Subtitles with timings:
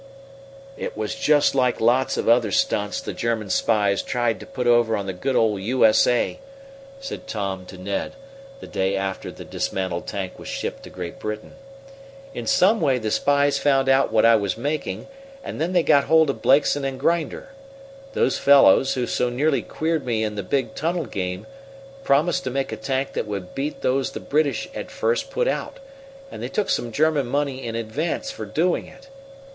[0.77, 4.97] "It was just like lots of other stunts the German spies tried to put over
[4.97, 6.39] on the good old U.S.A.,"
[6.99, 8.13] said Tom to Ned,
[8.61, 11.53] the day after the dismantled tank was shipped to Great Britain.
[12.33, 15.07] "In some way the spies found out what I was making,
[15.43, 17.49] and then they got hold of Blakeson and Grinder.
[18.13, 21.45] Those fellows, who so nearly queered me in the big tunnel game
[22.03, 25.77] promised to make a tank that would beat those the British at first put out,
[26.31, 29.07] and they took some German money in advance for doing it.